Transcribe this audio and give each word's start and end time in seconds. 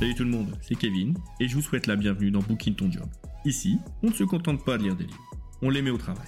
Salut 0.00 0.14
tout 0.14 0.24
le 0.24 0.30
monde, 0.30 0.56
c'est 0.62 0.76
Kevin 0.76 1.12
et 1.40 1.46
je 1.46 1.54
vous 1.54 1.60
souhaite 1.60 1.86
la 1.86 1.94
bienvenue 1.94 2.30
dans 2.30 2.40
Booking 2.40 2.74
Ton 2.74 2.90
Job. 2.90 3.04
Ici, 3.44 3.78
on 4.02 4.06
ne 4.06 4.14
se 4.14 4.24
contente 4.24 4.64
pas 4.64 4.78
de 4.78 4.84
lire 4.84 4.96
des 4.96 5.04
livres, 5.04 5.30
on 5.60 5.68
les 5.68 5.82
met 5.82 5.90
au 5.90 5.98
travail. 5.98 6.26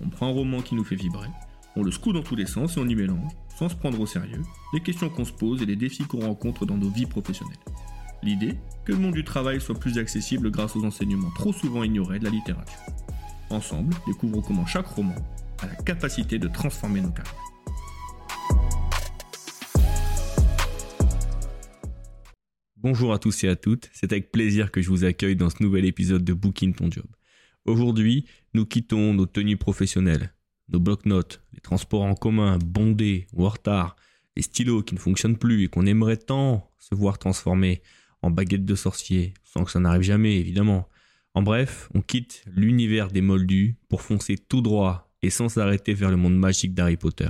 On 0.00 0.08
prend 0.08 0.28
un 0.28 0.32
roman 0.32 0.62
qui 0.62 0.76
nous 0.76 0.84
fait 0.84 0.94
vibrer, 0.94 1.26
on 1.74 1.82
le 1.82 1.90
secoue 1.90 2.12
dans 2.12 2.22
tous 2.22 2.36
les 2.36 2.46
sens 2.46 2.76
et 2.76 2.80
on 2.80 2.86
y 2.86 2.94
mélange, 2.94 3.32
sans 3.58 3.68
se 3.68 3.74
prendre 3.74 3.98
au 3.98 4.06
sérieux, 4.06 4.42
les 4.72 4.78
questions 4.78 5.10
qu'on 5.10 5.24
se 5.24 5.32
pose 5.32 5.60
et 5.62 5.66
les 5.66 5.74
défis 5.74 6.04
qu'on 6.04 6.20
rencontre 6.20 6.64
dans 6.64 6.76
nos 6.76 6.90
vies 6.90 7.06
professionnelles. 7.06 7.58
L'idée, 8.22 8.54
que 8.84 8.92
le 8.92 8.98
monde 8.98 9.14
du 9.14 9.24
travail 9.24 9.60
soit 9.60 9.80
plus 9.80 9.98
accessible 9.98 10.52
grâce 10.52 10.76
aux 10.76 10.84
enseignements 10.84 11.32
trop 11.32 11.52
souvent 11.52 11.82
ignorés 11.82 12.20
de 12.20 12.24
la 12.24 12.30
littérature. 12.30 12.78
Ensemble, 13.50 13.96
découvrons 14.06 14.42
comment 14.42 14.64
chaque 14.64 14.86
roman 14.86 15.16
a 15.60 15.66
la 15.66 15.74
capacité 15.74 16.38
de 16.38 16.46
transformer 16.46 17.00
nos 17.00 17.10
carrières. 17.10 17.47
Bonjour 22.90 23.12
à 23.12 23.18
tous 23.18 23.44
et 23.44 23.48
à 23.48 23.54
toutes, 23.54 23.90
c'est 23.92 24.12
avec 24.12 24.32
plaisir 24.32 24.70
que 24.70 24.80
je 24.80 24.88
vous 24.88 25.04
accueille 25.04 25.36
dans 25.36 25.50
ce 25.50 25.62
nouvel 25.62 25.84
épisode 25.84 26.24
de 26.24 26.32
Booking 26.32 26.74
Ton 26.74 26.90
Job. 26.90 27.04
Aujourd'hui, 27.66 28.24
nous 28.54 28.64
quittons 28.64 29.12
nos 29.12 29.26
tenues 29.26 29.58
professionnelles, 29.58 30.32
nos 30.70 30.80
blocs-notes, 30.80 31.42
les 31.52 31.60
transports 31.60 32.04
en 32.04 32.14
commun 32.14 32.56
bondés 32.64 33.26
ou 33.34 33.44
en 33.44 33.50
retard, 33.50 33.94
les 34.36 34.42
stylos 34.42 34.84
qui 34.84 34.94
ne 34.94 34.98
fonctionnent 34.98 35.36
plus 35.36 35.64
et 35.64 35.68
qu'on 35.68 35.84
aimerait 35.84 36.16
tant 36.16 36.70
se 36.78 36.94
voir 36.94 37.18
transformer 37.18 37.82
en 38.22 38.30
baguettes 38.30 38.64
de 38.64 38.74
sorcier, 38.74 39.34
sans 39.44 39.64
que 39.64 39.70
ça 39.70 39.80
n'arrive 39.80 40.00
jamais 40.00 40.38
évidemment. 40.38 40.88
En 41.34 41.42
bref, 41.42 41.90
on 41.92 42.00
quitte 42.00 42.42
l'univers 42.46 43.08
des 43.08 43.20
moldus 43.20 43.76
pour 43.90 44.00
foncer 44.00 44.38
tout 44.38 44.62
droit 44.62 45.12
et 45.20 45.28
sans 45.28 45.50
s'arrêter 45.50 45.92
vers 45.92 46.10
le 46.10 46.16
monde 46.16 46.38
magique 46.38 46.72
d'Harry 46.72 46.96
Potter, 46.96 47.28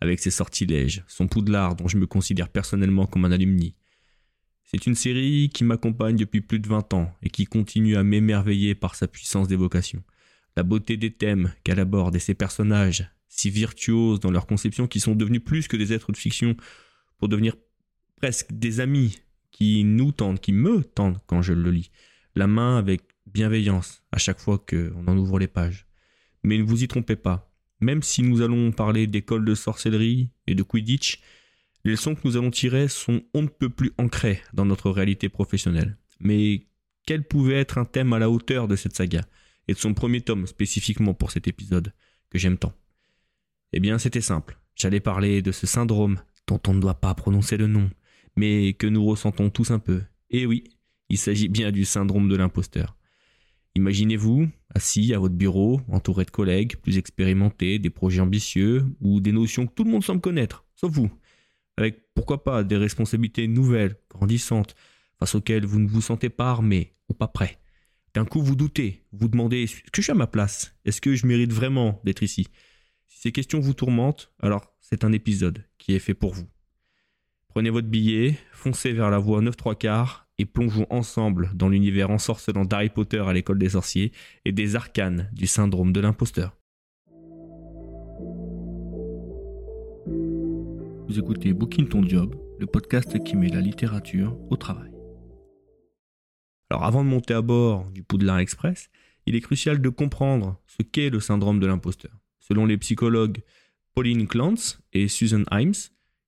avec 0.00 0.18
ses 0.20 0.30
sortilèges, 0.30 1.04
son 1.08 1.28
poudlard 1.28 1.76
dont 1.76 1.88
je 1.88 1.98
me 1.98 2.06
considère 2.06 2.48
personnellement 2.48 3.04
comme 3.04 3.26
un 3.26 3.32
alumni, 3.32 3.74
c'est 4.64 4.86
une 4.86 4.94
série 4.94 5.50
qui 5.52 5.62
m'accompagne 5.64 6.16
depuis 6.16 6.40
plus 6.40 6.58
de 6.58 6.68
20 6.68 6.94
ans 6.94 7.14
et 7.22 7.30
qui 7.30 7.44
continue 7.44 7.96
à 7.96 8.02
m'émerveiller 8.02 8.74
par 8.74 8.94
sa 8.94 9.06
puissance 9.06 9.46
d'évocation. 9.46 10.02
La 10.56 10.62
beauté 10.62 10.96
des 10.96 11.12
thèmes 11.12 11.52
qu'elle 11.62 11.80
aborde 11.80 12.16
et 12.16 12.20
ses 12.20 12.34
personnages, 12.34 13.08
si 13.28 13.50
virtuoses 13.50 14.20
dans 14.20 14.30
leur 14.30 14.46
conception 14.46 14.86
qui 14.86 15.00
sont 15.00 15.14
devenus 15.14 15.42
plus 15.44 15.68
que 15.68 15.76
des 15.76 15.92
êtres 15.92 16.12
de 16.12 16.16
fiction 16.16 16.56
pour 17.18 17.28
devenir 17.28 17.56
presque 18.16 18.52
des 18.52 18.80
amis 18.80 19.18
qui 19.50 19.84
nous 19.84 20.12
tendent, 20.12 20.40
qui 20.40 20.52
me 20.52 20.82
tendent 20.82 21.20
quand 21.26 21.42
je 21.42 21.52
le 21.52 21.70
lis, 21.70 21.90
la 22.34 22.46
main 22.46 22.78
avec 22.78 23.02
bienveillance 23.26 24.02
à 24.12 24.18
chaque 24.18 24.40
fois 24.40 24.58
qu'on 24.58 25.06
en 25.06 25.16
ouvre 25.16 25.38
les 25.38 25.46
pages. 25.46 25.86
Mais 26.42 26.58
ne 26.58 26.62
vous 26.62 26.82
y 26.82 26.88
trompez 26.88 27.16
pas, 27.16 27.52
même 27.80 28.02
si 28.02 28.22
nous 28.22 28.40
allons 28.40 28.72
parler 28.72 29.06
d'école 29.06 29.44
de 29.44 29.54
sorcellerie 29.54 30.30
et 30.46 30.54
de 30.54 30.62
Quidditch, 30.62 31.20
les 31.84 31.92
leçons 31.92 32.14
que 32.14 32.22
nous 32.24 32.36
allons 32.36 32.50
tirer 32.50 32.88
sont 32.88 33.22
on 33.34 33.42
ne 33.42 33.48
peut 33.48 33.68
plus 33.68 33.92
ancrées 33.98 34.40
dans 34.54 34.64
notre 34.64 34.90
réalité 34.90 35.28
professionnelle. 35.28 35.98
Mais 36.18 36.66
quel 37.06 37.22
pouvait 37.22 37.60
être 37.60 37.78
un 37.78 37.84
thème 37.84 38.12
à 38.14 38.18
la 38.18 38.30
hauteur 38.30 38.68
de 38.68 38.76
cette 38.76 38.96
saga, 38.96 39.22
et 39.68 39.74
de 39.74 39.78
son 39.78 39.92
premier 39.92 40.22
tome 40.22 40.46
spécifiquement 40.46 41.14
pour 41.14 41.30
cet 41.30 41.46
épisode, 41.46 41.92
que 42.30 42.38
j'aime 42.38 42.56
tant? 42.56 42.72
Eh 43.72 43.80
bien 43.80 43.98
c'était 43.98 44.22
simple, 44.22 44.58
j'allais 44.74 45.00
parler 45.00 45.42
de 45.42 45.52
ce 45.52 45.66
syndrome 45.66 46.18
dont 46.46 46.60
on 46.66 46.74
ne 46.74 46.80
doit 46.80 47.00
pas 47.00 47.14
prononcer 47.14 47.56
le 47.56 47.66
nom, 47.66 47.90
mais 48.36 48.72
que 48.72 48.86
nous 48.86 49.04
ressentons 49.04 49.50
tous 49.50 49.70
un 49.70 49.78
peu. 49.78 50.02
Et 50.30 50.46
oui, 50.46 50.64
il 51.10 51.18
s'agit 51.18 51.48
bien 51.48 51.70
du 51.70 51.84
syndrome 51.84 52.28
de 52.28 52.36
l'imposteur. 52.36 52.96
Imaginez-vous, 53.74 54.48
assis 54.74 55.12
à 55.12 55.18
votre 55.18 55.34
bureau, 55.34 55.80
entouré 55.88 56.24
de 56.24 56.30
collègues 56.30 56.76
plus 56.76 56.96
expérimentés, 56.96 57.78
des 57.78 57.90
projets 57.90 58.20
ambitieux, 58.20 58.86
ou 59.00 59.20
des 59.20 59.32
notions 59.32 59.66
que 59.66 59.74
tout 59.74 59.84
le 59.84 59.90
monde 59.90 60.04
semble 60.04 60.20
connaître, 60.20 60.64
sauf 60.76 60.92
vous 60.92 61.10
pourquoi 62.14 62.44
pas 62.44 62.64
des 62.64 62.76
responsabilités 62.76 63.48
nouvelles, 63.48 63.96
grandissantes, 64.10 64.74
face 65.18 65.34
auxquelles 65.34 65.66
vous 65.66 65.80
ne 65.80 65.88
vous 65.88 66.00
sentez 66.00 66.28
pas 66.28 66.50
armé 66.50 66.94
ou 67.08 67.14
pas 67.14 67.28
prêt. 67.28 67.58
D'un 68.14 68.24
coup, 68.24 68.40
vous 68.40 68.54
doutez, 68.54 69.04
vous 69.12 69.28
demandez 69.28 69.64
est-ce 69.64 69.82
que 69.82 69.96
je 69.96 70.02
suis 70.02 70.12
à 70.12 70.14
ma 70.14 70.28
place? 70.28 70.76
Est-ce 70.84 71.00
que 71.00 71.14
je 71.14 71.26
mérite 71.26 71.52
vraiment 71.52 72.00
d'être 72.04 72.22
ici? 72.22 72.48
Si 73.06 73.20
ces 73.20 73.32
questions 73.32 73.60
vous 73.60 73.74
tourmentent, 73.74 74.32
alors 74.40 74.72
c'est 74.80 75.04
un 75.04 75.12
épisode 75.12 75.64
qui 75.78 75.94
est 75.94 75.98
fait 75.98 76.14
pour 76.14 76.32
vous. 76.32 76.46
Prenez 77.48 77.70
votre 77.70 77.88
billet, 77.88 78.38
foncez 78.52 78.92
vers 78.92 79.10
la 79.10 79.18
voie 79.18 79.40
9 79.40 79.56
3 79.56 79.74
quarts 79.76 80.28
et 80.38 80.44
plongeons 80.44 80.86
ensemble 80.90 81.50
dans 81.54 81.68
l'univers 81.68 82.10
ensorcelant 82.10 82.64
d'Harry 82.64 82.88
Potter 82.88 83.20
à 83.20 83.32
l'école 83.32 83.58
des 83.58 83.70
sorciers 83.70 84.12
et 84.44 84.52
des 84.52 84.76
arcanes 84.76 85.30
du 85.32 85.46
syndrome 85.46 85.92
de 85.92 86.00
l'imposteur. 86.00 86.56
Vous 91.06 91.18
écoutez 91.18 91.52
Booking 91.52 91.86
Ton 91.86 92.02
Job, 92.08 92.34
le 92.58 92.64
podcast 92.64 93.22
qui 93.22 93.36
met 93.36 93.48
la 93.48 93.60
littérature 93.60 94.38
au 94.48 94.56
travail. 94.56 94.90
Alors 96.70 96.84
avant 96.84 97.04
de 97.04 97.10
monter 97.10 97.34
à 97.34 97.42
bord 97.42 97.90
du 97.90 98.02
Poudlard 98.02 98.38
Express, 98.38 98.88
il 99.26 99.36
est 99.36 99.42
crucial 99.42 99.82
de 99.82 99.88
comprendre 99.90 100.62
ce 100.66 100.82
qu'est 100.82 101.10
le 101.10 101.20
syndrome 101.20 101.60
de 101.60 101.66
l'imposteur. 101.66 102.10
Selon 102.40 102.64
les 102.64 102.78
psychologues 102.78 103.42
Pauline 103.94 104.26
Clance 104.26 104.80
et 104.94 105.08
Susan 105.08 105.42
Himes, 105.50 105.74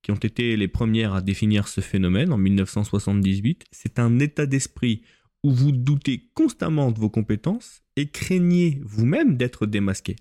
qui 0.02 0.12
ont 0.12 0.16
été 0.16 0.58
les 0.58 0.68
premières 0.68 1.14
à 1.14 1.22
définir 1.22 1.68
ce 1.68 1.80
phénomène 1.80 2.30
en 2.30 2.38
1978, 2.38 3.64
c'est 3.70 3.98
un 3.98 4.18
état 4.18 4.44
d'esprit 4.44 5.00
où 5.42 5.52
vous 5.52 5.72
doutez 5.72 6.28
constamment 6.34 6.92
de 6.92 7.00
vos 7.00 7.10
compétences 7.10 7.82
et 7.96 8.10
craignez 8.10 8.82
vous-même 8.84 9.38
d'être 9.38 9.64
démasqué. 9.64 10.16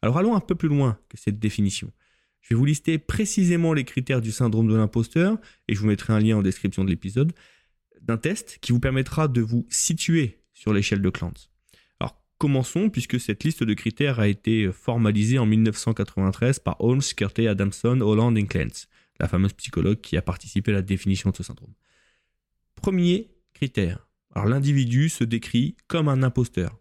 Alors 0.00 0.16
allons 0.16 0.34
un 0.34 0.40
peu 0.40 0.54
plus 0.54 0.68
loin 0.68 0.98
que 1.10 1.18
cette 1.18 1.38
définition. 1.38 1.92
Je 2.42 2.50
vais 2.50 2.58
vous 2.58 2.64
lister 2.64 2.98
précisément 2.98 3.72
les 3.72 3.84
critères 3.84 4.20
du 4.20 4.32
syndrome 4.32 4.68
de 4.68 4.74
l'imposteur, 4.74 5.38
et 5.68 5.74
je 5.74 5.80
vous 5.80 5.86
mettrai 5.86 6.12
un 6.12 6.18
lien 6.18 6.36
en 6.36 6.42
description 6.42 6.84
de 6.84 6.90
l'épisode, 6.90 7.32
d'un 8.02 8.18
test 8.18 8.58
qui 8.60 8.72
vous 8.72 8.80
permettra 8.80 9.28
de 9.28 9.40
vous 9.40 9.64
situer 9.70 10.40
sur 10.52 10.72
l'échelle 10.72 11.00
de 11.00 11.08
Clance. 11.08 11.50
Alors 12.00 12.20
commençons, 12.38 12.90
puisque 12.90 13.20
cette 13.20 13.44
liste 13.44 13.62
de 13.62 13.74
critères 13.74 14.18
a 14.18 14.26
été 14.26 14.70
formalisée 14.72 15.38
en 15.38 15.46
1993 15.46 16.58
par 16.58 16.80
Holmes, 16.80 17.02
Curtey, 17.16 17.46
Adamson, 17.46 18.00
Holland 18.00 18.36
et 18.36 18.44
Clance, 18.44 18.88
la 19.20 19.28
fameuse 19.28 19.52
psychologue 19.52 20.00
qui 20.00 20.16
a 20.16 20.22
participé 20.22 20.72
à 20.72 20.74
la 20.74 20.82
définition 20.82 21.30
de 21.30 21.36
ce 21.36 21.44
syndrome. 21.44 21.72
Premier 22.74 23.30
critère. 23.54 24.08
Alors 24.34 24.48
l'individu 24.48 25.08
se 25.08 25.22
décrit 25.22 25.76
comme 25.86 26.08
un 26.08 26.24
imposteur. 26.24 26.80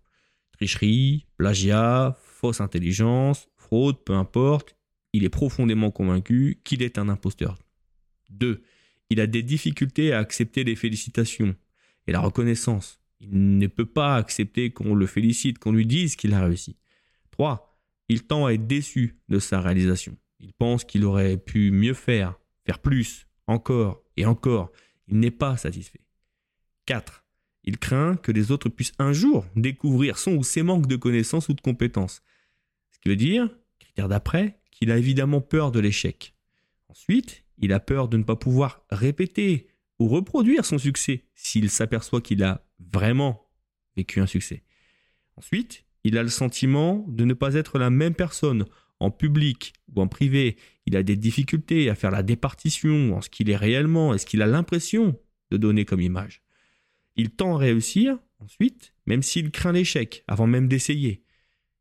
Tricherie, 0.53 1.27
plagiat, 1.37 2.17
fausse 2.19 2.61
intelligence, 2.61 3.47
fraude, 3.57 4.03
peu 4.03 4.13
importe, 4.13 4.75
il 5.13 5.23
est 5.23 5.29
profondément 5.29 5.91
convaincu 5.91 6.59
qu'il 6.63 6.81
est 6.81 6.97
un 6.97 7.09
imposteur. 7.09 7.57
2. 8.29 8.63
Il 9.09 9.19
a 9.19 9.27
des 9.27 9.43
difficultés 9.43 10.13
à 10.13 10.19
accepter 10.19 10.63
les 10.63 10.75
félicitations 10.75 11.55
et 12.07 12.11
la 12.11 12.19
reconnaissance. 12.19 12.99
Il 13.19 13.57
ne 13.57 13.67
peut 13.67 13.85
pas 13.85 14.15
accepter 14.15 14.71
qu'on 14.71 14.95
le 14.95 15.05
félicite, 15.05 15.59
qu'on 15.59 15.73
lui 15.73 15.85
dise 15.85 16.15
qu'il 16.15 16.33
a 16.33 16.43
réussi. 16.43 16.77
3. 17.31 17.77
Il 18.09 18.23
tend 18.23 18.45
à 18.45 18.53
être 18.53 18.67
déçu 18.67 19.17
de 19.29 19.39
sa 19.39 19.61
réalisation. 19.61 20.17
Il 20.39 20.53
pense 20.53 20.83
qu'il 20.83 21.05
aurait 21.05 21.37
pu 21.37 21.71
mieux 21.71 21.93
faire, 21.93 22.39
faire 22.65 22.79
plus, 22.79 23.27
encore 23.47 24.01
et 24.17 24.25
encore. 24.25 24.71
Il 25.07 25.19
n'est 25.19 25.31
pas 25.31 25.57
satisfait. 25.57 26.01
4. 26.85 27.23
Il 27.63 27.77
craint 27.77 28.15
que 28.15 28.31
les 28.31 28.51
autres 28.51 28.69
puissent 28.69 28.93
un 28.97 29.13
jour 29.13 29.45
découvrir 29.55 30.17
son 30.17 30.35
ou 30.35 30.43
ses 30.43 30.63
manques 30.63 30.87
de 30.87 30.95
connaissances 30.95 31.49
ou 31.49 31.53
de 31.53 31.61
compétences. 31.61 32.23
Ce 32.91 32.99
qui 32.99 33.09
veut 33.09 33.15
dire, 33.15 33.49
critère 33.79 34.07
d'après, 34.07 34.60
il 34.81 34.91
a 34.91 34.97
évidemment 34.97 35.41
peur 35.41 35.71
de 35.71 35.79
l'échec. 35.79 36.35
Ensuite, 36.89 37.43
il 37.57 37.71
a 37.71 37.79
peur 37.79 38.09
de 38.09 38.17
ne 38.17 38.23
pas 38.23 38.35
pouvoir 38.35 38.83
répéter 38.89 39.67
ou 39.99 40.07
reproduire 40.07 40.65
son 40.65 40.79
succès 40.79 41.25
s'il 41.35 41.69
s'aperçoit 41.69 42.21
qu'il 42.21 42.43
a 42.43 42.65
vraiment 42.91 43.47
vécu 43.95 44.19
un 44.19 44.25
succès. 44.25 44.63
Ensuite, 45.37 45.85
il 46.03 46.17
a 46.17 46.23
le 46.23 46.29
sentiment 46.29 47.05
de 47.07 47.23
ne 47.23 47.33
pas 47.33 47.53
être 47.53 47.77
la 47.77 47.89
même 47.89 48.15
personne 48.15 48.65
en 48.99 49.11
public 49.11 49.73
ou 49.93 50.01
en 50.01 50.07
privé. 50.07 50.57
Il 50.85 50.95
a 50.95 51.03
des 51.03 51.15
difficultés 51.15 51.89
à 51.89 51.95
faire 51.95 52.11
la 52.11 52.23
départition 52.23 53.15
en 53.15 53.21
ce 53.21 53.29
qu'il 53.29 53.49
est 53.49 53.55
réellement 53.55 54.13
et 54.13 54.17
ce 54.17 54.25
qu'il 54.25 54.41
a 54.41 54.47
l'impression 54.47 55.19
de 55.51 55.57
donner 55.57 55.85
comme 55.85 56.01
image. 56.01 56.41
Il 57.15 57.29
tend 57.29 57.55
à 57.55 57.59
réussir 57.59 58.17
ensuite, 58.39 58.93
même 59.05 59.21
s'il 59.21 59.51
craint 59.51 59.73
l'échec 59.73 60.23
avant 60.27 60.47
même 60.47 60.67
d'essayer. 60.67 61.23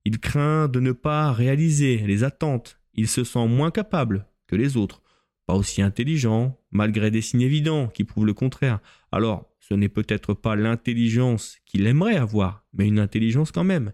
Il 0.05 0.19
craint 0.19 0.69
de 0.69 0.81
ne 0.81 0.93
pas 0.93 1.33
réaliser 1.33 1.99
les 1.99 2.25
attentes 2.25 2.80
il 2.95 3.09
se 3.09 3.25
sent 3.25 3.47
moins 3.47 3.71
capable 3.71 4.27
que 4.47 4.57
les 4.57 4.77
autres, 4.77 5.03
pas 5.47 5.55
aussi 5.55 5.83
intelligent, 5.83 6.59
malgré 6.71 7.11
des 7.11 7.23
signes 7.23 7.43
évidents 7.43 7.89
qui 7.89 8.05
prouvent 8.05 8.27
le 8.27 8.35
contraire. 8.35 8.81
Alors, 9.13 9.51
ce 9.61 9.75
n'est 9.75 9.89
peut-être 9.89 10.35
pas 10.35 10.57
l'intelligence 10.57 11.59
qu'il 11.65 11.87
aimerait 11.87 12.17
avoir, 12.17 12.65
mais 12.73 12.87
une 12.87 12.99
intelligence 12.99 13.53
quand 13.53 13.65
même. 13.65 13.93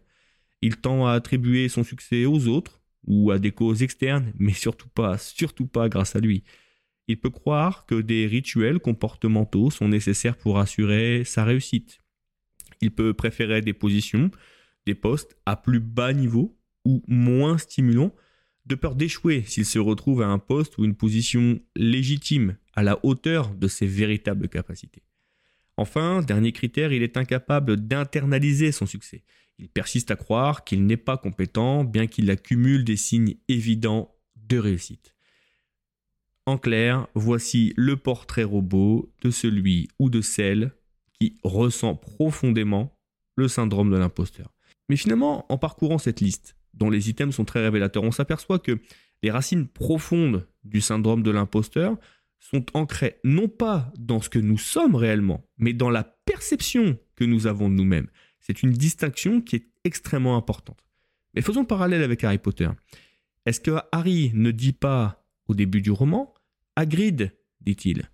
Il 0.63 0.77
tend 0.77 1.07
à 1.07 1.13
attribuer 1.13 1.69
son 1.69 1.85
succès 1.85 2.25
aux 2.25 2.49
autres, 2.49 2.81
ou 3.07 3.31
à 3.31 3.39
des 3.39 3.53
causes 3.53 3.83
externes, 3.83 4.33
mais 4.39 4.53
surtout 4.53 4.89
pas, 4.89 5.17
surtout 5.19 5.67
pas 5.67 5.89
grâce 5.89 6.17
à 6.17 6.21
lui. 6.21 6.43
Il 7.09 7.21
peut 7.21 7.31
croire 7.31 7.87
que 7.87 8.01
des 8.01 8.27
rituels 8.27 8.81
comportementaux 8.81 9.71
sont 9.71 9.89
nécessaires 9.89 10.37
pour 10.37 10.59
assurer 10.59 11.23
sa 11.25 11.45
réussite. 11.45 12.01
Il 12.81 12.91
peut 12.91 13.15
préférer 13.15 13.61
des 13.61 13.73
positions, 13.73 14.31
des 14.87 14.95
postes 14.95 15.37
à 15.47 15.57
plus 15.57 15.81
bas 15.81 16.13
niveau 16.13 16.59
ou 16.85 17.03
moins 17.07 17.59
stimulants 17.59 18.13
de 18.67 18.75
peur 18.75 18.95
d'échouer 18.95 19.45
s'il 19.47 19.65
se 19.65 19.79
retrouve 19.79 20.23
à 20.23 20.29
un 20.29 20.39
poste 20.39 20.79
ou 20.79 20.85
une 20.85 20.97
position 20.97 21.61
légitime 21.77 22.57
à 22.75 22.83
la 22.83 22.99
hauteur 23.05 23.55
de 23.55 23.69
ses 23.69 23.87
véritables 23.87 24.49
capacités. 24.49 25.03
Enfin, 25.77 26.23
dernier 26.23 26.53
critère, 26.53 26.93
il 26.93 27.03
est 27.03 27.17
incapable 27.17 27.77
d'internaliser 27.77 28.73
son 28.73 28.87
succès. 28.87 29.23
Il 29.59 29.69
persiste 29.69 30.11
à 30.11 30.17
croire 30.17 30.65
qu'il 30.65 30.87
n'est 30.87 30.97
pas 30.97 31.17
compétent, 31.17 31.85
bien 31.85 32.07
qu'il 32.07 32.31
accumule 32.31 32.85
des 32.85 32.97
signes 32.97 33.37
évidents 33.49 34.15
de 34.37 34.59
réussite. 34.59 35.15
En 36.47 36.59
clair, 36.59 37.09
voici 37.15 37.73
le 37.77 37.97
portrait 37.97 38.45
robot 38.45 39.13
de 39.23 39.31
celui 39.31 39.89
ou 39.99 40.11
de 40.11 40.21
celle 40.21 40.73
qui 41.19 41.39
ressent 41.43 41.95
profondément 41.95 42.97
le 43.37 43.49
syndrome 43.49 43.91
de 43.91 43.97
l'imposteur. 43.97 44.53
Mais 44.89 44.97
finalement, 44.97 45.51
en 45.51 45.59
parcourant 45.59 45.99
cette 45.99 46.21
liste, 46.21 46.56
dont 46.77 46.91
les 46.91 47.11
items 47.11 47.35
sont 47.35 47.45
très 47.45 47.63
révélateurs, 47.63 48.03
on 48.03 48.13
s'aperçoit 48.13 48.59
que 48.59 48.79
les 49.23 49.31
racines 49.31 49.67
profondes 49.67 50.47
du 50.65 50.81
syndrome 50.81 51.23
de 51.23 51.31
l'imposteur 51.31 51.97
sont 52.39 52.67
ancrées 52.75 53.19
non 53.25 53.49
pas 53.49 53.93
dans 53.99 54.21
ce 54.21 54.29
que 54.29 54.39
nous 54.39 54.59
sommes 54.59 54.95
réellement, 54.95 55.45
mais 55.59 55.73
dans 55.73 55.91
la 55.91 56.05
perception 56.05 56.99
que 57.17 57.25
nous 57.25 57.47
avons 57.47 57.69
de 57.69 57.75
nous-mêmes. 57.75 58.09
C'est 58.41 58.63
une 58.63 58.73
distinction 58.73 59.41
qui 59.41 59.57
est 59.57 59.67
extrêmement 59.85 60.37
importante. 60.37 60.85
Mais 61.35 61.43
faisons 61.43 61.63
le 61.63 61.67
parallèle 61.67 62.03
avec 62.03 62.23
Harry 62.25 62.39
Potter. 62.39 62.69
Est-ce 63.47 63.61
que 63.61 63.77
Harry 63.93 64.31
ne 64.35 64.51
dit 64.51 64.73
pas 64.73 65.27
au 65.49 65.55
début 65.55 65.81
du 65.81 65.91
roman 65.91 66.35
Hagrid, 66.77 67.33
dit-il, 67.61 68.09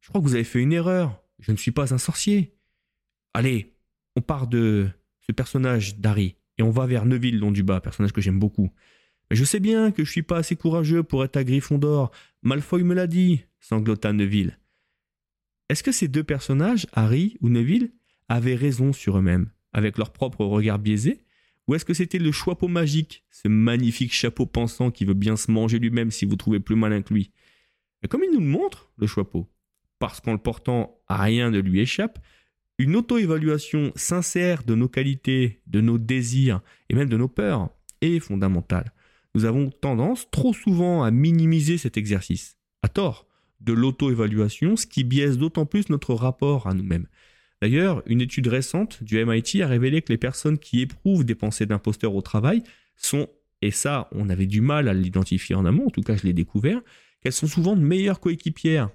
je 0.00 0.08
crois 0.08 0.20
que 0.20 0.26
vous 0.26 0.34
avez 0.34 0.44
fait 0.44 0.60
une 0.60 0.72
erreur. 0.72 1.22
Je 1.38 1.52
ne 1.52 1.56
suis 1.56 1.70
pas 1.70 1.94
un 1.94 1.98
sorcier. 1.98 2.56
Allez, 3.34 3.76
on 4.16 4.20
part 4.22 4.46
de 4.46 4.88
ce 5.20 5.32
personnage 5.32 5.98
d'Harry 5.98 6.36
et 6.58 6.62
on 6.62 6.70
va 6.70 6.86
vers 6.86 7.06
Neville 7.06 7.38
long 7.38 7.52
du 7.52 7.62
bas, 7.62 7.80
personnage 7.80 8.12
que 8.12 8.20
j'aime 8.20 8.38
beaucoup. 8.38 8.70
Mais 9.30 9.36
je 9.36 9.44
sais 9.44 9.60
bien 9.60 9.90
que 9.90 10.04
je 10.04 10.10
suis 10.10 10.22
pas 10.22 10.38
assez 10.38 10.56
courageux 10.56 11.02
pour 11.02 11.24
être 11.24 11.36
à 11.36 11.44
Gryffondor. 11.44 12.10
Malfoy 12.42 12.82
me 12.82 12.94
l'a 12.94 13.06
dit, 13.06 13.44
sanglota 13.60 14.12
Neville. 14.12 14.58
Est-ce 15.68 15.82
que 15.82 15.92
ces 15.92 16.08
deux 16.08 16.24
personnages, 16.24 16.86
Harry 16.92 17.36
ou 17.40 17.48
Neville, 17.48 17.92
avaient 18.28 18.54
raison 18.54 18.92
sur 18.92 19.18
eux-mêmes, 19.18 19.50
avec 19.72 19.98
leur 19.98 20.12
propre 20.12 20.44
regard 20.44 20.78
biaisé? 20.78 21.24
Ou 21.66 21.74
est-ce 21.74 21.84
que 21.84 21.94
c'était 21.94 22.18
le 22.18 22.32
chapeau 22.32 22.68
magique, 22.68 23.24
ce 23.30 23.48
magnifique 23.48 24.14
chapeau 24.14 24.46
pensant 24.46 24.90
qui 24.90 25.04
veut 25.04 25.14
bien 25.14 25.36
se 25.36 25.50
manger 25.50 25.78
lui-même 25.78 26.10
si 26.10 26.24
vous 26.24 26.36
trouvez 26.36 26.60
plus 26.60 26.76
malin 26.76 27.02
que 27.02 27.12
lui? 27.12 27.30
Et 28.02 28.08
comme 28.08 28.24
il 28.24 28.32
nous 28.32 28.40
le 28.40 28.46
montre, 28.46 28.90
le 28.96 29.06
chapeau, 29.06 29.46
parce 29.98 30.20
qu'en 30.20 30.32
le 30.32 30.38
portant, 30.38 30.98
rien 31.08 31.50
ne 31.50 31.58
lui 31.58 31.80
échappe, 31.80 32.18
une 32.78 32.94
auto-évaluation 32.94 33.92
sincère 33.96 34.62
de 34.62 34.74
nos 34.74 34.88
qualités, 34.88 35.60
de 35.66 35.80
nos 35.80 35.98
désirs 35.98 36.60
et 36.88 36.94
même 36.94 37.08
de 37.08 37.16
nos 37.16 37.28
peurs 37.28 37.70
est 38.00 38.20
fondamentale. 38.20 38.92
Nous 39.34 39.44
avons 39.44 39.70
tendance 39.70 40.30
trop 40.30 40.54
souvent 40.54 41.02
à 41.02 41.10
minimiser 41.10 41.76
cet 41.76 41.96
exercice, 41.96 42.56
à 42.82 42.88
tort, 42.88 43.26
de 43.60 43.72
l'auto-évaluation, 43.72 44.76
ce 44.76 44.86
qui 44.86 45.02
biaise 45.02 45.38
d'autant 45.38 45.66
plus 45.66 45.88
notre 45.90 46.14
rapport 46.14 46.68
à 46.68 46.74
nous-mêmes. 46.74 47.08
D'ailleurs, 47.60 48.02
une 48.06 48.20
étude 48.20 48.46
récente 48.46 49.02
du 49.02 49.24
MIT 49.24 49.62
a 49.62 49.66
révélé 49.66 50.00
que 50.00 50.12
les 50.12 50.18
personnes 50.18 50.58
qui 50.58 50.80
éprouvent 50.80 51.24
des 51.24 51.34
pensées 51.34 51.66
d'imposteur 51.66 52.14
au 52.14 52.22
travail 52.22 52.62
sont, 52.94 53.28
et 53.60 53.72
ça 53.72 54.08
on 54.12 54.28
avait 54.28 54.46
du 54.46 54.60
mal 54.60 54.86
à 54.88 54.94
l'identifier 54.94 55.56
en 55.56 55.64
amont, 55.64 55.88
en 55.88 55.90
tout 55.90 56.02
cas 56.02 56.16
je 56.16 56.22
l'ai 56.22 56.32
découvert, 56.32 56.80
qu'elles 57.20 57.32
sont 57.32 57.48
souvent 57.48 57.74
de 57.74 57.82
meilleures 57.82 58.20
coéquipières, 58.20 58.90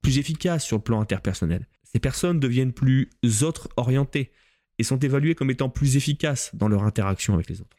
plus 0.00 0.18
efficaces 0.18 0.64
sur 0.64 0.76
le 0.76 0.82
plan 0.82 1.00
interpersonnel. 1.00 1.66
Ces 1.92 2.00
personnes 2.00 2.40
deviennent 2.40 2.72
plus 2.72 3.10
autres 3.42 3.68
orientées 3.76 4.32
et 4.78 4.82
sont 4.82 4.98
évaluées 4.98 5.34
comme 5.34 5.50
étant 5.50 5.68
plus 5.68 5.96
efficaces 5.96 6.54
dans 6.54 6.68
leur 6.68 6.84
interaction 6.84 7.34
avec 7.34 7.48
les 7.48 7.60
autres. 7.60 7.76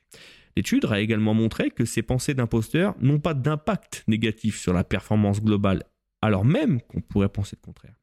L'étude 0.55 0.85
a 0.85 0.99
également 0.99 1.33
montré 1.33 1.71
que 1.71 1.85
ces 1.85 2.03
pensées 2.03 2.35
d'imposteur 2.35 2.95
n'ont 2.99 3.19
pas 3.19 3.33
d'impact 3.33 4.03
négatif 4.07 4.59
sur 4.59 4.71
la 4.71 4.83
performance 4.83 5.41
globale, 5.41 5.83
alors 6.21 6.45
même 6.45 6.81
qu'on 6.81 7.01
pourrait 7.01 7.29
penser 7.29 7.57
le 7.59 7.65
contraire. 7.65 7.95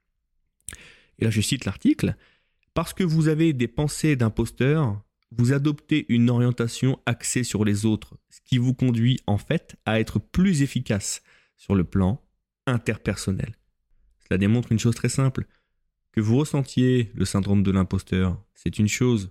Et 1.18 1.24
là 1.24 1.30
je 1.30 1.40
cite 1.40 1.64
l'article, 1.64 2.16
parce 2.74 2.92
que 2.92 3.04
vous 3.04 3.28
avez 3.28 3.52
des 3.52 3.68
pensées 3.68 4.16
d'imposteur, 4.16 5.00
vous 5.30 5.52
adoptez 5.52 6.06
une 6.08 6.28
orientation 6.28 6.98
axée 7.06 7.44
sur 7.44 7.64
les 7.64 7.86
autres, 7.86 8.18
ce 8.30 8.40
qui 8.44 8.58
vous 8.58 8.74
conduit 8.74 9.20
en 9.28 9.38
fait 9.38 9.76
à 9.84 10.00
être 10.00 10.18
plus 10.18 10.62
efficace 10.62 11.22
sur 11.56 11.76
le 11.76 11.84
plan 11.84 12.20
interpersonnel. 12.66 13.54
Cela 14.28 14.38
démontre 14.38 14.72
une 14.72 14.78
chose 14.78 14.94
très 14.94 15.08
simple. 15.08 15.46
Que 16.12 16.20
vous 16.20 16.36
ressentiez 16.36 17.12
le 17.14 17.24
syndrome 17.24 17.62
de 17.62 17.70
l'imposteur, 17.70 18.42
c'est 18.54 18.80
une 18.80 18.88
chose. 18.88 19.30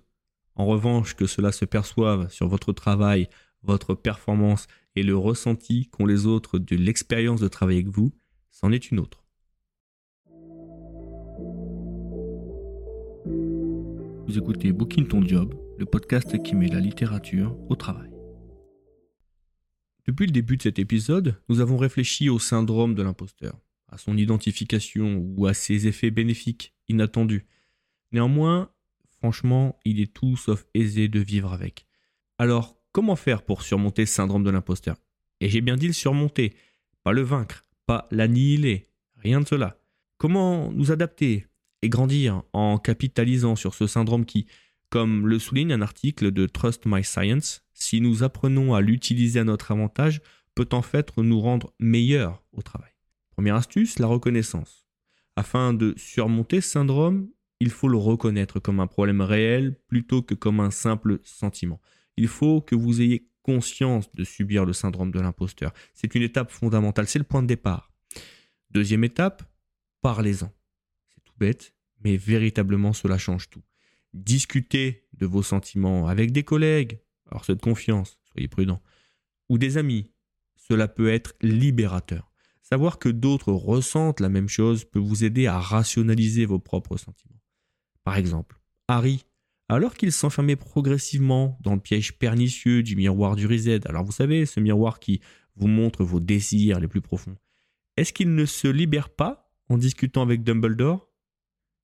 En 0.54 0.64
revanche, 0.64 1.14
que 1.14 1.26
cela 1.26 1.52
se 1.52 1.66
perçoive 1.66 2.30
sur 2.30 2.48
votre 2.48 2.72
travail, 2.72 3.28
votre 3.62 3.94
performance 3.94 4.66
et 4.96 5.02
le 5.02 5.14
ressenti 5.14 5.88
qu'ont 5.88 6.06
les 6.06 6.24
autres 6.24 6.58
de 6.58 6.76
l'expérience 6.76 7.40
de 7.40 7.48
travailler 7.48 7.80
avec 7.80 7.94
vous, 7.94 8.12
c'en 8.50 8.72
est 8.72 8.90
une 8.90 8.98
autre. 8.98 9.22
Vous 14.26 14.38
écoutez 14.38 14.72
Booking 14.72 15.06
Ton 15.06 15.22
Job, 15.22 15.54
le 15.76 15.84
podcast 15.84 16.42
qui 16.42 16.54
met 16.54 16.68
la 16.68 16.80
littérature 16.80 17.58
au 17.68 17.76
travail. 17.76 18.10
Depuis 20.06 20.24
le 20.24 20.32
début 20.32 20.56
de 20.56 20.62
cet 20.62 20.78
épisode, 20.78 21.34
nous 21.50 21.60
avons 21.60 21.76
réfléchi 21.76 22.30
au 22.30 22.38
syndrome 22.38 22.94
de 22.94 23.02
l'imposteur 23.02 23.60
à 23.90 23.98
son 23.98 24.16
identification 24.16 25.24
ou 25.36 25.46
à 25.46 25.54
ses 25.54 25.86
effets 25.86 26.10
bénéfiques 26.10 26.74
inattendus. 26.88 27.46
Néanmoins, 28.12 28.70
franchement, 29.18 29.78
il 29.84 30.00
est 30.00 30.12
tout 30.12 30.36
sauf 30.36 30.64
aisé 30.74 31.08
de 31.08 31.20
vivre 31.20 31.52
avec. 31.52 31.86
Alors, 32.38 32.76
comment 32.92 33.16
faire 33.16 33.42
pour 33.42 33.62
surmonter 33.62 34.06
ce 34.06 34.14
syndrome 34.14 34.44
de 34.44 34.50
l'imposteur? 34.50 34.96
Et 35.40 35.48
j'ai 35.48 35.60
bien 35.60 35.76
dit 35.76 35.86
le 35.86 35.92
surmonter, 35.92 36.54
pas 37.02 37.12
le 37.12 37.22
vaincre, 37.22 37.66
pas 37.86 38.08
l'annihiler, 38.10 38.88
rien 39.16 39.40
de 39.40 39.46
cela. 39.46 39.78
Comment 40.18 40.70
nous 40.72 40.92
adapter 40.92 41.46
et 41.82 41.88
grandir 41.88 42.42
en 42.52 42.78
capitalisant 42.78 43.56
sur 43.56 43.74
ce 43.74 43.86
syndrome 43.86 44.26
qui, 44.26 44.46
comme 44.90 45.26
le 45.26 45.38
souligne 45.38 45.72
un 45.72 45.82
article 45.82 46.30
de 46.30 46.46
Trust 46.46 46.84
My 46.86 47.02
Science, 47.02 47.62
si 47.72 48.00
nous 48.00 48.22
apprenons 48.22 48.74
à 48.74 48.80
l'utiliser 48.80 49.40
à 49.40 49.44
notre 49.44 49.70
avantage, 49.70 50.20
peut 50.54 50.68
en 50.72 50.82
fait 50.82 51.16
nous 51.16 51.40
rendre 51.40 51.72
meilleurs 51.78 52.42
au 52.52 52.60
travail? 52.60 52.89
Première 53.40 53.56
astuce, 53.56 53.98
la 53.98 54.06
reconnaissance. 54.06 54.86
Afin 55.34 55.72
de 55.72 55.94
surmonter 55.96 56.60
ce 56.60 56.72
syndrome, 56.72 57.30
il 57.58 57.70
faut 57.70 57.88
le 57.88 57.96
reconnaître 57.96 58.60
comme 58.60 58.80
un 58.80 58.86
problème 58.86 59.22
réel 59.22 59.80
plutôt 59.88 60.20
que 60.20 60.34
comme 60.34 60.60
un 60.60 60.70
simple 60.70 61.20
sentiment. 61.22 61.80
Il 62.18 62.28
faut 62.28 62.60
que 62.60 62.74
vous 62.74 63.00
ayez 63.00 63.30
conscience 63.40 64.12
de 64.12 64.24
subir 64.24 64.66
le 64.66 64.74
syndrome 64.74 65.10
de 65.10 65.20
l'imposteur. 65.20 65.72
C'est 65.94 66.14
une 66.14 66.20
étape 66.20 66.50
fondamentale, 66.50 67.06
c'est 67.06 67.18
le 67.18 67.24
point 67.24 67.40
de 67.40 67.46
départ. 67.46 67.90
Deuxième 68.72 69.04
étape, 69.04 69.42
parlez-en. 70.02 70.52
C'est 71.08 71.24
tout 71.24 71.32
bête, 71.38 71.72
mais 72.04 72.18
véritablement 72.18 72.92
cela 72.92 73.16
change 73.16 73.48
tout. 73.48 73.62
Discutez 74.12 75.08
de 75.14 75.24
vos 75.24 75.42
sentiments 75.42 76.08
avec 76.08 76.30
des 76.30 76.42
collègues, 76.42 77.00
alors 77.30 77.46
cette 77.46 77.62
confiance, 77.62 78.18
soyez 78.34 78.48
prudent, 78.48 78.82
ou 79.48 79.56
des 79.56 79.78
amis. 79.78 80.12
Cela 80.56 80.88
peut 80.88 81.08
être 81.08 81.32
libérateur. 81.40 82.29
Savoir 82.72 82.98
que 82.98 83.08
d'autres 83.08 83.52
ressentent 83.52 84.20
la 84.20 84.28
même 84.28 84.48
chose 84.48 84.84
peut 84.84 85.00
vous 85.00 85.24
aider 85.24 85.46
à 85.46 85.58
rationaliser 85.58 86.46
vos 86.46 86.60
propres 86.60 86.96
sentiments. 86.96 87.40
Par 88.04 88.16
exemple, 88.16 88.60
Harry, 88.86 89.24
alors 89.68 89.94
qu'il 89.94 90.12
s'enfermait 90.12 90.56
progressivement 90.56 91.58
dans 91.62 91.74
le 91.74 91.80
piège 91.80 92.18
pernicieux 92.18 92.82
du 92.82 92.96
miroir 92.96 93.36
du 93.36 93.46
reset, 93.46 93.86
alors 93.88 94.04
vous 94.04 94.12
savez, 94.12 94.46
ce 94.46 94.60
miroir 94.60 95.00
qui 95.00 95.20
vous 95.56 95.66
montre 95.66 96.04
vos 96.04 96.20
désirs 96.20 96.80
les 96.80 96.88
plus 96.88 97.00
profonds, 97.00 97.36
est-ce 97.96 98.12
qu'il 98.12 98.34
ne 98.34 98.44
se 98.44 98.68
libère 98.68 99.10
pas 99.10 99.52
en 99.68 99.76
discutant 99.76 100.22
avec 100.22 100.42
Dumbledore? 100.42 101.08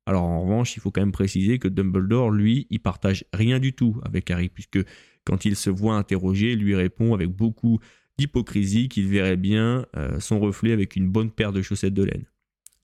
Alors 0.07 0.23
en 0.23 0.43
revanche, 0.43 0.77
il 0.77 0.81
faut 0.81 0.93
quand 0.93 1.01
même 1.01 1.13
préciser 1.13 1.59
que 1.59 1.69
Dumbledore, 1.69 2.31
lui, 2.31 2.69
il 2.71 2.81
partage 2.81 3.25
rien 3.33 3.59
du 3.59 3.73
tout 3.73 4.01
avec 4.05 4.31
Harry, 4.31 4.49
puisque 4.49 4.79
quand 5.25 5.45
il 5.45 5.57
se 5.57 5.69
voit 5.69 5.97
interroger, 5.97 6.55
lui 6.55 6.77
répond 6.77 7.13
avec 7.13 7.29
beaucoup 7.29 7.81
d'hypocrisie 8.19 8.89
qu'il 8.89 9.09
verrait 9.09 9.37
bien 9.37 9.87
euh, 9.97 10.21
son 10.21 10.41
reflet 10.41 10.73
avec 10.73 10.97
une 10.97 11.09
bonne 11.09 11.31
paire 11.31 11.53
de 11.53 11.63
chaussettes 11.63 11.95
de 11.95 12.05
laine. 12.05 12.27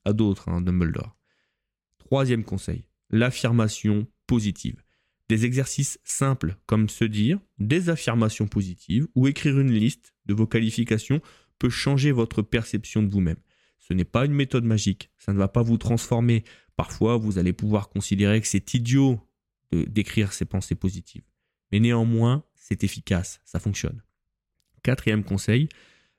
À 0.05 0.13
d'autres, 0.13 0.49
hein, 0.49 0.61
Dumbledore. 0.61 1.15
Troisième 1.97 2.43
conseil, 2.43 2.87
l'affirmation 3.09 4.07
positive. 4.27 4.83
Des 5.29 5.45
exercices 5.45 5.99
simples 6.03 6.57
comme 6.65 6.89
se 6.89 7.05
dire 7.05 7.39
des 7.57 7.89
affirmations 7.89 8.47
positives 8.47 9.07
ou 9.15 9.27
écrire 9.27 9.59
une 9.59 9.71
liste 9.71 10.13
de 10.25 10.33
vos 10.33 10.45
qualifications 10.45 11.21
peut 11.59 11.69
changer 11.69 12.11
votre 12.11 12.41
perception 12.41 13.01
de 13.01 13.09
vous-même. 13.09 13.37
Ce 13.79 13.93
n'est 13.93 14.05
pas 14.05 14.25
une 14.25 14.33
méthode 14.33 14.65
magique, 14.65 15.11
ça 15.17 15.33
ne 15.33 15.37
va 15.37 15.47
pas 15.47 15.61
vous 15.61 15.77
transformer. 15.77 16.43
Parfois, 16.75 17.17
vous 17.17 17.37
allez 17.37 17.53
pouvoir 17.53 17.89
considérer 17.89 18.41
que 18.41 18.47
c'est 18.47 18.73
idiot 18.73 19.19
d'écrire 19.71 20.33
ces 20.33 20.45
pensées 20.45 20.75
positives. 20.75 21.23
Mais 21.71 21.79
néanmoins, 21.79 22.43
c'est 22.53 22.83
efficace, 22.83 23.41
ça 23.45 23.59
fonctionne. 23.59 24.01
Quatrième 24.83 25.23
conseil, 25.23 25.69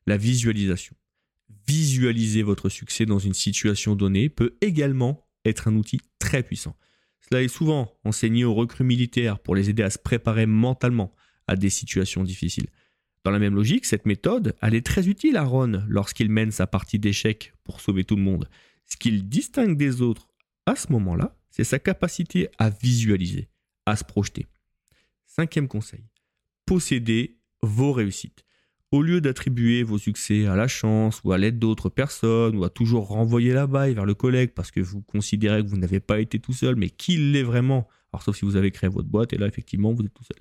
la 0.06 0.16
visualisation. 0.16 0.97
Visualiser 1.68 2.42
votre 2.42 2.68
succès 2.68 3.06
dans 3.06 3.18
une 3.18 3.35
situation 3.35 3.94
donnée 3.94 4.28
peut 4.28 4.56
également 4.61 5.26
être 5.44 5.68
un 5.68 5.76
outil 5.76 6.00
très 6.18 6.42
puissant. 6.42 6.76
Cela 7.21 7.42
est 7.42 7.49
souvent 7.49 7.92
enseigné 8.04 8.44
aux 8.44 8.54
recrues 8.54 8.85
militaires 8.85 9.38
pour 9.38 9.54
les 9.54 9.71
aider 9.71 9.83
à 9.83 9.90
se 9.90 9.99
préparer 9.99 10.47
mentalement 10.47 11.14
à 11.47 11.56
des 11.56 11.71
situations 11.71 12.25
difficiles. 12.25 12.68
Dans 13.25 13.30
la 13.30 13.38
même 13.38 13.54
logique, 13.54 13.87
cette 13.87 14.04
méthode, 14.04 14.54
elle 14.61 14.75
est 14.75 14.85
très 14.85 15.09
utile 15.09 15.37
à 15.37 15.44
Ron 15.44 15.85
lorsqu'il 15.88 16.28
mène 16.30 16.50
sa 16.50 16.66
partie 16.66 16.99
d'échecs 16.99 17.54
pour 17.64 17.80
sauver 17.80 18.04
tout 18.04 18.16
le 18.16 18.23
monde. 18.23 18.49
Ce 18.85 18.97
qu'il 18.97 19.28
distingue 19.28 19.78
des 19.78 20.02
autres 20.02 20.28
à 20.66 20.76
ce 20.76 20.92
moment-là, 20.92 21.37
c'est 21.50 21.64
sa 21.64 21.78
capacité 21.78 22.49
à 22.59 22.68
visualiser, 22.68 23.49
à 23.87 23.97
se 23.97 24.04
projeter. 24.04 24.47
Cinquième 25.26 25.68
conseil, 25.68 26.04
possédez 26.66 27.38
vos 27.62 27.92
réussites. 27.92 28.44
Au 28.94 29.02
lieu 29.02 29.20
d'attribuer 29.20 29.82
vos 29.82 29.98
succès 29.98 30.46
à 30.46 30.54
la 30.54 30.68
chance 30.68 31.20
ou 31.24 31.32
à 31.32 31.36
l'aide 31.36 31.58
d'autres 31.58 31.88
personnes 31.88 32.56
ou 32.56 32.62
à 32.62 32.70
toujours 32.70 33.08
renvoyer 33.08 33.52
la 33.52 33.66
baille 33.66 33.92
vers 33.92 34.06
le 34.06 34.14
collègue 34.14 34.52
parce 34.54 34.70
que 34.70 34.78
vous 34.78 35.02
considérez 35.02 35.64
que 35.64 35.68
vous 35.68 35.78
n'avez 35.78 35.98
pas 35.98 36.20
été 36.20 36.38
tout 36.38 36.52
seul, 36.52 36.76
mais 36.76 36.90
qu'il 36.90 37.32
l'est 37.32 37.42
vraiment, 37.42 37.88
alors 38.12 38.22
sauf 38.22 38.36
si 38.36 38.44
vous 38.44 38.54
avez 38.54 38.70
créé 38.70 38.88
votre 38.88 39.08
boîte 39.08 39.32
et 39.32 39.36
là 39.36 39.48
effectivement 39.48 39.92
vous 39.92 40.04
êtes 40.04 40.14
tout 40.14 40.22
seul, 40.22 40.40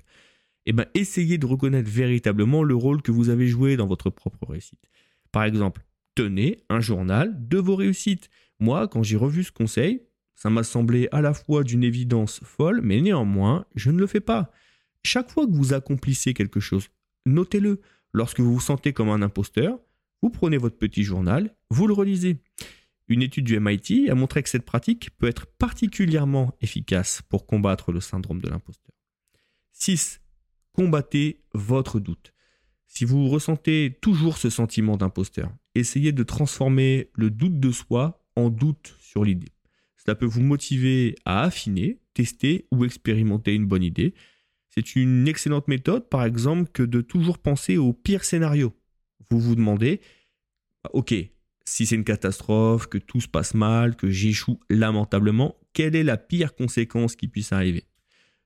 eh 0.67 0.71
bien 0.71 0.85
essayez 0.93 1.39
de 1.39 1.47
reconnaître 1.47 1.89
véritablement 1.89 2.61
le 2.61 2.75
rôle 2.75 3.01
que 3.01 3.11
vous 3.11 3.29
avez 3.29 3.47
joué 3.47 3.75
dans 3.75 3.87
votre 3.87 4.11
propre 4.11 4.47
réussite. 4.47 4.87
Par 5.31 5.45
exemple, 5.45 5.83
tenez 6.13 6.59
un 6.69 6.79
journal 6.79 7.35
de 7.47 7.57
vos 7.57 7.75
réussites. 7.75 8.29
Moi, 8.59 8.87
quand 8.87 9.01
j'ai 9.01 9.17
revu 9.17 9.43
ce 9.43 9.51
conseil, 9.51 10.03
ça 10.35 10.51
m'a 10.51 10.61
semblé 10.61 11.09
à 11.11 11.21
la 11.21 11.33
fois 11.33 11.63
d'une 11.63 11.83
évidence 11.83 12.39
folle, 12.43 12.81
mais 12.83 13.01
néanmoins, 13.01 13.65
je 13.73 13.89
ne 13.89 13.97
le 13.97 14.05
fais 14.05 14.21
pas. 14.21 14.51
Chaque 15.03 15.31
fois 15.31 15.47
que 15.47 15.53
vous 15.53 15.73
accomplissez 15.73 16.35
quelque 16.35 16.59
chose, 16.59 16.89
notez-le. 17.25 17.81
Lorsque 18.13 18.39
vous 18.39 18.53
vous 18.53 18.59
sentez 18.59 18.93
comme 18.93 19.09
un 19.09 19.21
imposteur, 19.21 19.79
vous 20.21 20.29
prenez 20.29 20.57
votre 20.57 20.77
petit 20.77 21.03
journal, 21.03 21.55
vous 21.69 21.87
le 21.87 21.93
relisez. 21.93 22.37
Une 23.07 23.21
étude 23.21 23.45
du 23.45 23.59
MIT 23.59 24.09
a 24.09 24.15
montré 24.15 24.41
que 24.43 24.49
cette 24.49 24.65
pratique 24.65 25.09
peut 25.17 25.27
être 25.27 25.45
particulièrement 25.45 26.55
efficace 26.61 27.21
pour 27.27 27.45
combattre 27.45 27.91
le 27.91 27.99
syndrome 27.99 28.39
de 28.39 28.49
l'imposteur. 28.49 28.95
6. 29.73 30.21
Combattez 30.71 31.43
votre 31.53 31.99
doute. 31.99 32.33
Si 32.87 33.05
vous 33.05 33.27
ressentez 33.27 33.97
toujours 34.01 34.37
ce 34.37 34.49
sentiment 34.49 34.97
d'imposteur, 34.97 35.51
essayez 35.73 36.11
de 36.11 36.23
transformer 36.23 37.09
le 37.15 37.31
doute 37.31 37.59
de 37.59 37.71
soi 37.71 38.23
en 38.35 38.49
doute 38.49 38.95
sur 38.99 39.23
l'idée. 39.23 39.51
Cela 39.97 40.15
peut 40.15 40.25
vous 40.25 40.43
motiver 40.43 41.15
à 41.25 41.41
affiner, 41.41 41.99
tester 42.13 42.67
ou 42.71 42.85
expérimenter 42.85 43.55
une 43.55 43.65
bonne 43.65 43.83
idée, 43.83 44.13
c'est 44.73 44.95
une 44.95 45.27
excellente 45.27 45.67
méthode, 45.67 46.09
par 46.09 46.23
exemple, 46.23 46.71
que 46.71 46.81
de 46.81 47.01
toujours 47.01 47.37
penser 47.37 47.77
au 47.77 47.93
pire 47.93 48.23
scénario. 48.23 48.73
Vous 49.29 49.39
vous 49.39 49.55
demandez, 49.55 50.01
ok, 50.93 51.13
si 51.63 51.85
c'est 51.85 51.95
une 51.95 52.03
catastrophe, 52.03 52.87
que 52.87 52.97
tout 52.97 53.21
se 53.21 53.27
passe 53.27 53.53
mal, 53.53 53.95
que 53.95 54.09
j'échoue 54.09 54.59
lamentablement, 54.71 55.59
quelle 55.73 55.95
est 55.95 56.03
la 56.03 56.17
pire 56.17 56.55
conséquence 56.55 57.15
qui 57.15 57.27
puisse 57.27 57.53
arriver? 57.53 57.85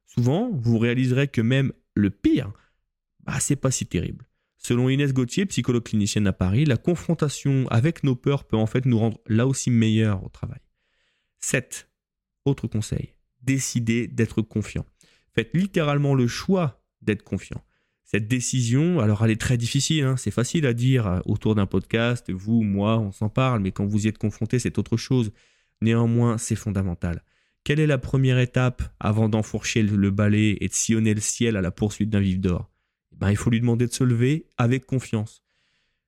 Souvent, 0.05 0.51
vous 0.51 0.77
réaliserez 0.77 1.29
que 1.29 1.39
même 1.39 1.72
le 1.93 2.10
pire, 2.10 2.51
bah, 3.22 3.39
c'est 3.39 3.55
pas 3.55 3.72
si 3.72 3.86
terrible. 3.86 4.27
Selon 4.57 4.89
Inès 4.89 5.13
Gauthier, 5.13 5.46
psychologue 5.46 5.84
clinicienne 5.84 6.27
à 6.27 6.34
Paris, 6.34 6.65
la 6.65 6.75
confrontation 6.75 7.67
avec 7.69 8.03
nos 8.03 8.15
peurs 8.15 8.43
peut 8.43 8.57
en 8.57 8.65
fait 8.65 8.86
nous 8.86 9.00
rendre 9.00 9.19
là 9.27 9.48
aussi 9.48 9.69
meilleurs 9.69 10.25
au 10.25 10.29
travail. 10.29 10.60
7. 11.39 11.89
Autre 12.43 12.67
conseil, 12.67 13.13
décidez 13.41 14.07
d'être 14.07 14.41
confiant 14.41 14.86
faites 15.38 15.53
littéralement 15.53 16.15
le 16.15 16.27
choix 16.27 16.82
d'être 17.03 17.22
confiant. 17.22 17.63
Cette 18.03 18.27
décision, 18.27 19.00
alors 19.00 19.24
elle 19.24 19.29
est 19.29 19.39
très 19.39 19.56
difficile, 19.56 20.03
hein. 20.03 20.17
c'est 20.17 20.32
facile 20.32 20.65
à 20.65 20.74
dire 20.74 21.06
euh, 21.06 21.20
autour 21.25 21.53
d'un 21.53 21.67
podcast, 21.67 22.32
vous, 22.32 22.63
moi, 22.63 22.98
on 22.98 23.12
s'en 23.12 23.29
parle, 23.29 23.62
mais 23.62 23.72
quand 23.72 23.86
vous 23.86 24.06
y 24.06 24.08
êtes 24.08 24.17
confronté, 24.17 24.58
c'est 24.58 24.79
autre 24.79 24.98
chose. 24.98 25.32
Néanmoins, 25.82 26.39
c'est 26.39 26.56
fondamental. 26.56 27.22
Quelle 27.63 27.79
est 27.79 27.86
la 27.86 28.00
première 28.00 28.39
étape 28.39 28.82
avant 29.00 29.29
d'enfourcher 29.29 29.84
le 29.84 30.10
balai 30.10 30.58
et 30.60 30.70
de 30.70 30.74
sillonner 30.74 31.13
le 31.13 31.22
ciel 31.22 31.56
à 31.56 31.62
la 31.62 31.70
poursuite 31.70 32.10
d'un 32.10 32.22
vif 32.22 32.39
d'or? 32.39 32.72
Eh 33.12 33.17
ben, 33.17 33.29
Il 33.29 33.38
faut 33.38 33.51
lui 33.51 33.60
demander 33.60 33.86
de 33.86 33.94
se 33.94 34.03
lever 34.03 34.48
avec 34.58 34.88
confiance. 34.88 35.44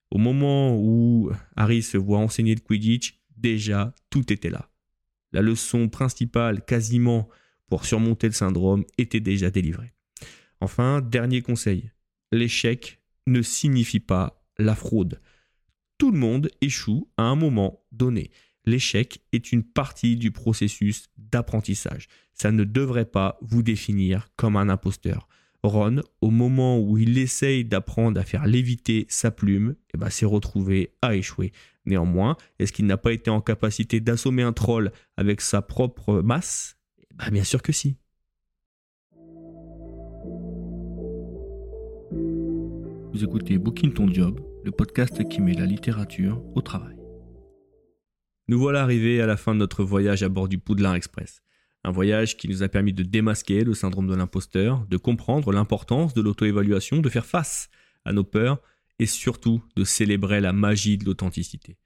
Au 0.10 0.18
moment 0.18 0.76
où 0.76 1.30
Harry 1.56 1.84
se 1.84 1.98
voit 1.98 2.18
enseigner 2.18 2.56
le 2.56 2.62
Quidditch, 2.62 3.20
déjà, 3.38 3.94
tout 4.10 4.34
était 4.34 4.50
là. 4.50 4.72
La 5.34 5.44
leçon 5.44 5.88
principale, 5.88 6.66
quasiment 6.66 7.30
pour 7.70 7.86
surmonter 7.86 8.28
le 8.28 8.34
syndrome 8.34 8.84
était 8.98 9.20
déjà 9.20 9.50
délivré. 9.50 9.94
Enfin, 10.62 11.02
dernier 11.02 11.42
conseil, 11.42 11.92
l'échec 12.32 13.00
ne 13.28 13.42
signifie 13.42 14.00
pas 14.00 14.44
la 14.58 14.76
fraude. 14.76 15.22
Tout 15.98 16.12
le 16.12 16.18
monde 16.18 16.50
échoue 16.62 17.10
à 17.18 17.24
un 17.24 17.36
moment 17.36 17.86
donné. 17.92 18.32
L'échec 18.66 19.22
est 19.32 19.52
une 19.52 19.64
partie 19.64 20.16
du 20.16 20.32
processus 20.32 21.06
d'apprentissage. 21.18 22.08
Ça 22.34 22.52
ne 22.52 22.64
devrait 22.64 23.06
pas 23.06 23.38
vous 23.42 23.64
définir 23.64 24.30
comme 24.36 24.56
un 24.56 24.70
imposteur. 24.70 25.28
Ron, 25.64 26.02
au 26.22 26.30
moment 26.30 26.80
où 26.80 26.98
il 26.98 27.18
essaye 27.18 27.66
d'apprendre 27.66 28.20
à 28.20 28.24
faire 28.24 28.46
léviter 28.46 29.06
sa 29.10 29.30
plume, 29.30 29.76
eh 29.94 29.98
ben, 29.98 30.10
s'est 30.10 30.26
retrouvé 30.26 30.96
à 31.02 31.16
échouer. 31.16 31.52
Néanmoins, 31.86 32.38
est-ce 32.60 32.72
qu'il 32.72 32.86
n'a 32.86 32.98
pas 32.98 33.12
été 33.12 33.30
en 33.30 33.42
capacité 33.42 34.00
d'assommer 34.00 34.44
un 34.44 34.54
troll 34.54 34.92
avec 35.18 35.42
sa 35.42 35.62
propre 35.62 36.22
masse? 36.22 36.79
Bah, 37.20 37.30
bien 37.32 37.44
sûr 37.44 37.62
que 37.62 37.72
si. 37.72 37.98
Vous 43.12 43.24
écoutez 43.24 43.58
Booking 43.58 43.94
Ton 43.94 44.12
Job, 44.12 44.40
le 44.64 44.72
podcast 44.72 45.28
qui 45.28 45.42
met 45.42 45.54
la 45.54 45.66
littérature 45.66 46.42
au 46.56 46.62
travail. 46.62 46.96
Nous 48.48 48.60
voilà 48.60 48.82
arrivés 48.82 49.22
à 49.22 49.28
la 49.28 49.38
fin 49.38 49.54
de 49.54 49.60
notre 49.60 49.84
voyage 49.84 50.24
à 50.24 50.30
bord 50.30 50.48
du 50.48 50.58
Poudlard 50.58 50.96
Express. 50.96 51.42
Un 51.84 51.92
voyage 51.92 52.38
qui 52.38 52.48
nous 52.48 52.64
a 52.64 52.70
permis 52.70 52.94
de 52.94 53.04
démasquer 53.04 53.64
le 53.64 53.74
syndrome 53.74 54.08
de 54.08 54.16
l'imposteur, 54.16 54.86
de 54.88 54.98
comprendre 54.98 55.52
l'importance 55.52 56.14
de 56.14 56.22
l'auto-évaluation, 56.22 56.98
de 56.98 57.10
faire 57.10 57.26
face 57.26 57.70
à 58.06 58.14
nos 58.14 58.24
peurs 58.24 58.62
et 59.00 59.06
surtout 59.06 59.64
de 59.76 59.84
célébrer 59.84 60.42
la 60.42 60.54
magie 60.54 60.98
de 60.98 61.06
l'authenticité. 61.06 61.78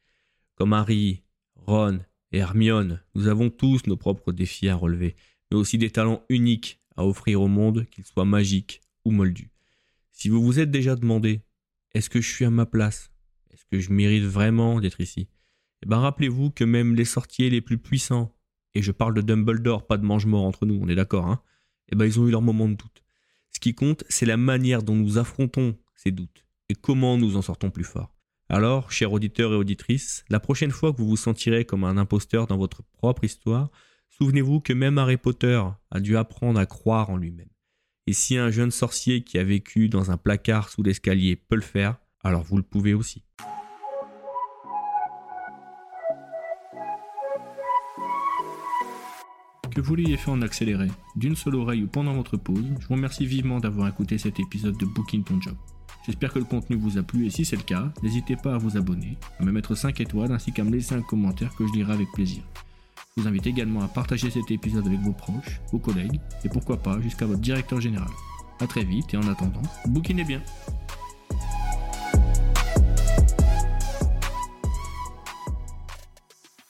Comme 0.56 0.74
Harry, 0.74 1.24
Ron 1.56 2.00
et 2.34 2.40
Hermione, 2.40 3.00
nous 3.14 3.28
avons 3.28 3.52
tous 3.52 3.86
nos 3.86 3.96
propres 3.96 4.32
défis 4.32 4.68
à 4.68 4.76
relever, 4.76 5.16
mais 5.52 5.58
aussi 5.58 5.78
des 5.78 5.92
talents 5.92 6.24
uniques 6.30 6.82
à 6.98 7.06
offrir 7.06 7.42
au 7.42 7.48
monde, 7.48 7.86
qu'ils 7.92 8.06
soient 8.06 8.26
magiques 8.26 8.82
ou 9.06 9.12
moldus. 9.12 9.52
Si 10.12 10.30
vous 10.30 10.44
vous 10.44 10.60
êtes 10.60 10.72
déjà 10.72 10.96
demandé 10.96 11.42
est-ce 11.94 12.10
que 12.10 12.22
je 12.22 12.30
suis 12.30 12.46
à 12.46 12.50
ma 12.50 12.66
place? 12.66 13.12
Est-ce 13.52 13.66
que 13.66 13.80
je 13.80 13.94
mérite 13.94 14.24
vraiment 14.24 14.80
d'être 14.80 15.00
ici? 15.00 15.28
Eh 15.84 15.86
bien 15.86 16.00
rappelez-vous 16.00 16.50
que 16.50 16.64
même 16.64 16.96
les 16.96 17.06
sorciers 17.06 17.52
les 17.52 17.62
plus 17.62 17.78
puissants, 17.78 18.36
et 18.74 18.82
je 18.82 18.92
parle 18.92 19.14
de 19.14 19.22
Dumbledore, 19.22 19.86
pas 19.86 19.98
de 19.98 20.06
mange-mort 20.06 20.44
entre 20.44 20.66
nous, 20.66 20.80
on 20.82 20.88
est 20.88 20.96
d'accord, 20.96 21.28
hein 21.28 21.40
Eh 21.92 21.96
ben 21.96 22.06
ils 22.06 22.20
ont 22.20 22.28
eu 22.28 22.32
leur 22.32 22.42
moment 22.42 22.68
de 22.68 22.74
doute. 22.74 23.04
Ce 23.52 23.60
qui 23.60 23.76
compte, 23.76 24.04
c'est 24.10 24.26
la 24.26 24.38
manière 24.38 24.82
dont 24.82 24.96
nous 24.96 25.20
affrontons 25.20 25.78
ces 25.96 26.10
doutes 26.10 26.46
et 26.70 26.74
comment 26.74 27.16
nous 27.16 27.38
en 27.38 27.44
sortons 27.44 27.70
plus 27.70 27.84
forts. 27.84 28.16
Alors, 28.54 28.92
chers 28.92 29.12
auditeurs 29.12 29.52
et 29.52 29.56
auditrices, 29.56 30.24
la 30.30 30.40
prochaine 30.40 30.70
fois 30.70 30.94
que 30.94 31.00
vous 31.00 31.08
vous 31.08 31.18
sentirez 31.18 31.66
comme 31.66 31.84
un 31.84 31.98
imposteur 31.98 32.46
dans 32.46 32.56
votre 32.56 32.84
propre 32.84 33.24
histoire, 33.24 33.72
souvenez-vous 34.10 34.62
que 34.62 34.74
même 34.74 35.00
Harry 35.00 35.18
Potter 35.18 35.60
a 35.90 36.00
dû 36.00 36.18
apprendre 36.18 36.60
à 36.60 36.68
croire 36.68 37.10
en 37.10 37.18
lui-même. 37.18 37.50
Et 38.06 38.14
si 38.14 38.38
un 38.38 38.52
jeune 38.52 38.70
sorcier 38.70 39.24
qui 39.24 39.40
a 39.40 39.44
vécu 39.44 39.90
dans 39.90 40.12
un 40.12 40.18
placard 40.18 40.70
sous 40.70 40.84
l'escalier 40.84 41.36
peut 41.36 41.56
le 41.56 41.64
faire, 41.64 41.98
alors 42.24 42.44
vous 42.44 42.58
le 42.58 42.62
pouvez 42.62 42.94
aussi. 42.94 43.24
Que 49.72 49.82
vous 49.82 49.96
l'ayez 49.96 50.18
fait 50.18 50.30
en 50.30 50.44
accéléré, 50.44 50.90
d'une 51.16 51.36
seule 51.36 51.56
oreille 51.56 51.82
ou 51.82 51.88
pendant 51.88 52.14
votre 52.14 52.38
pause, 52.38 52.66
je 52.80 52.86
vous 52.86 52.94
remercie 52.94 53.26
vivement 53.26 53.60
d'avoir 53.60 53.88
écouté 53.88 54.20
cet 54.20 54.40
épisode 54.40 54.78
de 54.78 54.86
Booking 54.86 55.24
Ton. 55.24 55.40
J'espère 56.06 56.34
que 56.34 56.40
le 56.40 56.46
contenu 56.46 56.76
vous 56.76 56.98
a 56.98 57.04
plu 57.04 57.26
et 57.26 57.30
si 57.30 57.46
c'est 57.46 57.56
le 57.56 57.62
cas, 57.62 57.90
n'hésitez 58.04 58.36
pas 58.36 58.56
à 58.56 58.58
vous 58.58 58.76
abonner, 58.76 59.18
à 59.40 59.46
me 59.46 59.54
mettre 59.54 59.74
5 59.74 60.02
étoiles 60.02 60.34
ainsi 60.34 60.52
qu'à 60.52 60.66
me 60.66 60.72
laisser 60.72 60.96
un 60.96 61.02
commentaire 61.02 61.56
que 61.56 61.66
je 61.66 61.72
lirai 61.72 61.94
avec 61.94 62.12
plaisir. 62.12 62.44
Je 63.16 63.22
vous 63.22 63.28
invite 63.28 63.48
également 63.48 63.82
à 63.82 63.88
partager 63.88 64.30
cet 64.30 64.52
épisode 64.52 64.86
avec 64.86 65.00
vos 65.00 65.14
proches, 65.14 65.62
vos 65.72 65.80
collègues 65.80 66.20
et 66.44 66.50
pourquoi 66.50 66.78
pas 66.78 67.00
jusqu'à 67.00 67.26
votre 67.26 67.40
directeur 67.40 67.80
général. 67.80 68.10
A 68.60 68.68
très 68.68 68.84
vite 68.84 69.14
et 69.14 69.18
en 69.18 69.28
attendant, 69.30 69.62
bouquinez 69.86 70.26
bien 70.26 70.42